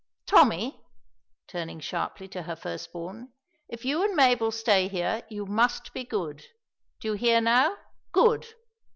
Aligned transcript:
Tommy," 0.25 0.83
turning 1.47 1.79
sharply 1.79 2.27
to 2.27 2.41
her 2.41 2.55
first 2.55 2.91
born. 2.91 3.33
"If 3.69 3.85
you 3.85 4.03
and 4.03 4.15
Mabel 4.15 4.49
stay 4.49 4.87
here 4.87 5.21
you 5.29 5.45
must 5.45 5.93
be 5.93 6.03
good. 6.03 6.43
Do 6.99 7.09
you 7.09 7.13
hear 7.13 7.39
now, 7.39 7.77
good! 8.11 8.47